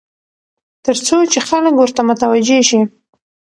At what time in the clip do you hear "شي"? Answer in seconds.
2.69-2.79